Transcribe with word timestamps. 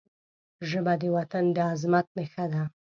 ژبه 0.69 0.93
د 1.01 1.03
وطن 1.15 1.45
د 1.55 1.57
عظمت 1.71 2.05
نښه 2.17 2.45
ده 2.51 2.63